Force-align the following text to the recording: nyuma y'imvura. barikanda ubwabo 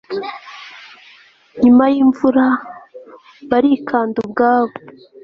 nyuma 1.61 1.83
y'imvura. 1.93 2.45
barikanda 3.49 4.17
ubwabo 4.25 4.73